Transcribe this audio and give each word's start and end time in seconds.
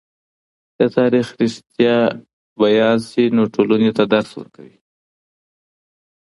که 0.75 0.85
تاریخ 0.95 1.27
رښتیا 1.41 1.97
بيان 2.59 2.97
سي، 3.09 3.23
نو 3.35 3.43
ټولني 3.53 3.91
ته 3.97 4.03
درس 4.13 4.29
ورکوي. 4.35 4.77